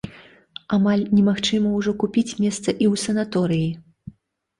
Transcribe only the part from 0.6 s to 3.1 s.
Амаль немагчыма ўжо купіць месца і ў